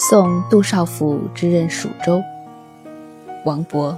[0.00, 2.22] 送杜少府之任蜀州。
[3.44, 3.96] 王勃。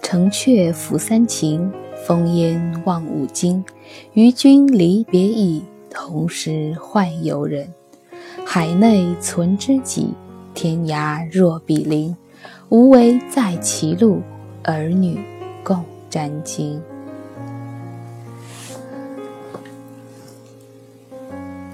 [0.00, 1.68] 城阙辅三秦，
[2.06, 3.64] 风烟望五津。
[4.12, 7.74] 与君离别意，同是宦游人。
[8.46, 10.14] 海内存知己，
[10.54, 12.16] 天涯若比邻。
[12.68, 14.22] 无为在歧路，
[14.62, 15.20] 儿女
[15.64, 16.78] 共沾巾。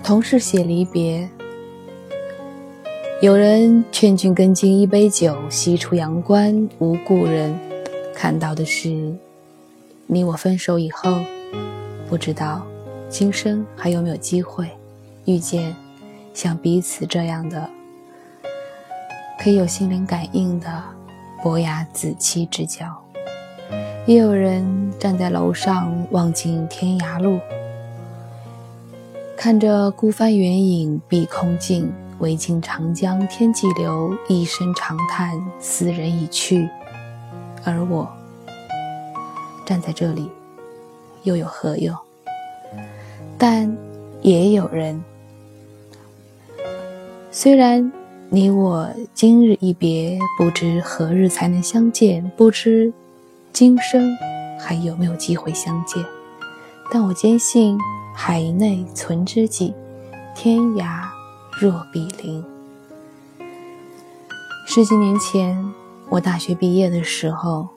[0.03, 1.29] 同是写离别，
[3.21, 7.53] 有人劝君更尽一杯酒，西出阳关无故人。
[8.15, 9.13] 看到的是，
[10.07, 11.19] 你我分手以后，
[12.09, 12.65] 不知道
[13.09, 14.71] 今生还有没有机会
[15.25, 15.75] 遇见
[16.33, 17.69] 像彼此这样的。
[19.37, 20.81] 可以有心灵感应的
[21.43, 22.87] 伯牙子期之交，
[24.07, 24.65] 也有人
[24.97, 27.41] 站在楼上望尽天涯路，
[29.37, 36.69] 看着孤帆远影碧空尽，唯见长江天际流，一声长叹，斯人已去。
[37.65, 38.09] 而我
[39.65, 40.31] 站在这里，
[41.23, 41.97] 又有何用？
[43.37, 43.77] 但
[44.23, 45.03] 也有人，
[47.31, 47.91] 虽然。
[48.31, 52.93] 你我今日一别，不知何日才能相见，不知
[53.55, 54.15] 今生
[54.61, 56.05] 还有没有机会相见。
[56.93, 57.79] 但我坚信，
[58.15, 59.73] 海内存知己，
[60.37, 61.07] 天涯
[61.61, 62.45] 若比邻。
[64.65, 65.75] 十几年前，
[66.09, 67.69] 我大学毕业的时候，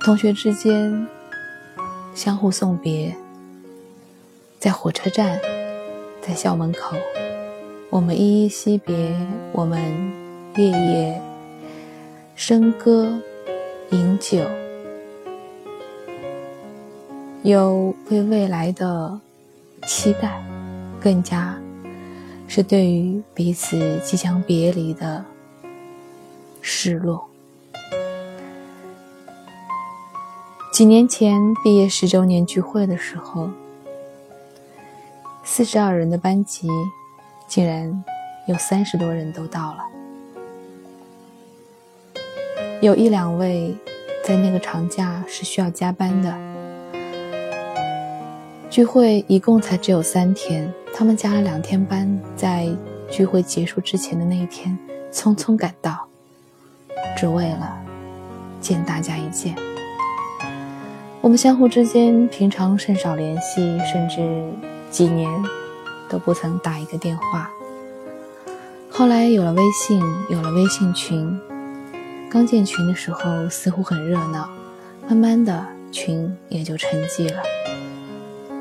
[0.00, 1.06] 同学之间
[2.12, 3.16] 相互送别，
[4.58, 5.38] 在火车站，
[6.20, 6.96] 在校门口。
[7.88, 9.14] 我们依依惜别，
[9.52, 9.80] 我们
[10.56, 11.22] 夜夜
[12.36, 13.16] 笙歌
[13.90, 14.40] 饮酒，
[17.44, 19.20] 有对未来的
[19.86, 20.42] 期待，
[21.02, 21.58] 更加
[22.46, 25.24] 是对于彼此即将别离的
[26.60, 27.26] 失落。
[30.72, 33.50] 几年前毕业十周年聚会的时候，
[35.42, 36.68] 四十二人的班级。
[37.48, 38.02] 竟然
[38.48, 39.84] 有三十多人都到了，
[42.80, 43.76] 有一两位
[44.24, 46.34] 在那个长假是需要加班的。
[48.70, 52.68] 聚会一共才只有三天，他们加了两天班，在
[53.10, 54.78] 聚会结束之前的那一天
[55.12, 56.06] 匆匆赶到，
[57.16, 57.76] 只为了
[58.60, 59.54] 见大家一见。
[61.20, 64.44] 我们相互之间平常甚少联系，甚至
[64.90, 65.28] 几年。
[66.12, 67.50] 都不曾打一个电话。
[68.90, 69.98] 后来有了微信，
[70.28, 71.40] 有了微信群。
[72.30, 74.46] 刚建群的时候似乎很热闹，
[75.08, 77.42] 慢慢的群也就沉寂了。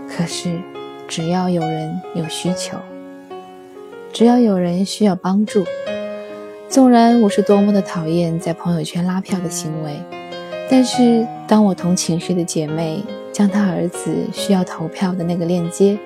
[0.08, 0.62] 可是，
[1.12, 2.78] 只要有人有需求，
[4.14, 5.66] 只要有人需要帮助，
[6.70, 10.00] 纵然我是多么的讨厌在朋友圈拉票的行为，
[10.70, 16.00] 但是当我同寝室的姐妹将她儿子需要投票的那个链接。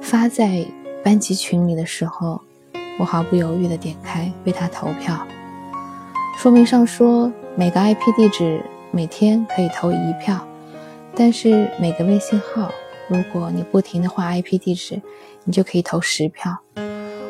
[0.00, 0.64] 发在
[1.02, 2.40] 班级群里的时候，
[3.00, 5.26] 我毫不犹豫地点开为他投票。
[6.38, 10.46] 说明上说每个 IP 地址每天可以投一票，
[11.16, 12.70] 但是每个微信号
[13.08, 15.00] 如果你不停的换 IP 地址，
[15.44, 16.58] 你就可以投十票。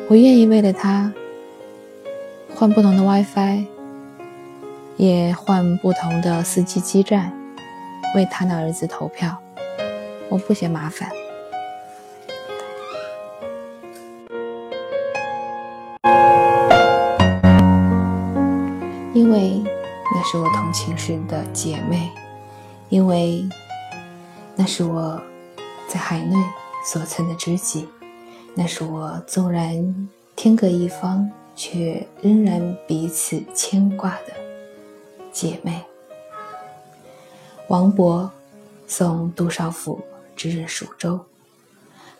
[0.07, 1.11] 我愿意为了他
[2.55, 3.65] 换不同的 WiFi，
[4.97, 7.33] 也换不同的 4G 基站，
[8.15, 9.37] 为他的儿子投票。
[10.29, 11.09] 我不嫌麻烦。
[19.13, 19.61] 因为
[20.13, 22.09] 那是我同寝室的姐妹，
[22.89, 23.47] 因为
[24.55, 25.21] 那是我
[25.87, 26.35] 在海内
[26.85, 27.87] 所存的知己，
[28.53, 34.33] 那是我纵然天各一方，却仍然彼此牵挂的
[35.31, 35.83] 姐妹。
[37.67, 38.29] 王勃
[38.87, 40.01] 送杜少府
[40.35, 41.19] 之任蜀州，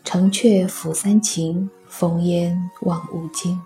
[0.04, 3.62] 城阙辅三秦，烽烟望五津。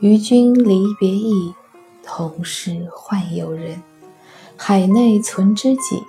[0.00, 1.54] 与君离别意。
[2.02, 3.80] 同是宦游人，
[4.56, 6.02] 海内存知己，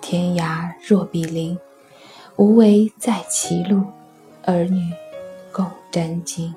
[0.00, 1.56] 天涯若比邻。
[2.36, 3.84] 无为在歧路，
[4.44, 4.92] 儿女
[5.52, 6.52] 共沾巾。